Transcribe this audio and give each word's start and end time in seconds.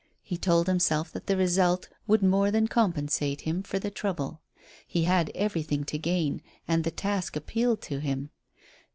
He 0.23 0.35
told 0.35 0.65
himself 0.65 1.11
that 1.11 1.27
the 1.27 1.37
result 1.37 1.87
would 2.07 2.23
more 2.23 2.49
than 2.49 2.63
recompense 2.63 3.19
him 3.19 3.61
for 3.61 3.77
the 3.77 3.91
trouble. 3.91 4.41
He 4.87 5.03
had 5.03 5.31
everything 5.35 5.83
to 5.83 5.99
gain, 5.99 6.41
and 6.67 6.83
the 6.83 6.89
task 6.89 7.35
appealed 7.35 7.83
to 7.83 7.99
him. 7.99 8.31